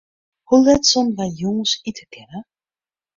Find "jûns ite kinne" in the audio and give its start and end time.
1.39-2.39